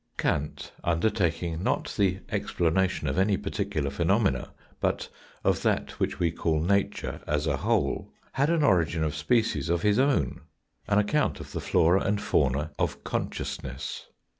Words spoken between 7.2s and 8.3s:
as a whole,